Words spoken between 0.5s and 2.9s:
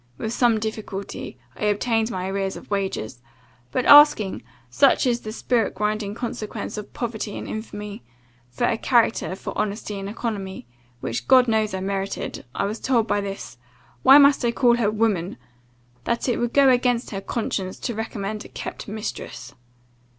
difficulty, I obtained my arrears of